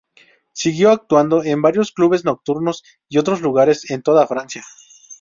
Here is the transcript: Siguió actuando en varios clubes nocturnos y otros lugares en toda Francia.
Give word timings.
Siguió 0.51 0.89
actuando 0.89 1.43
en 1.43 1.61
varios 1.61 1.91
clubes 1.91 2.25
nocturnos 2.25 2.81
y 3.07 3.19
otros 3.19 3.41
lugares 3.43 3.91
en 3.91 4.01
toda 4.01 4.25
Francia. 4.25 4.63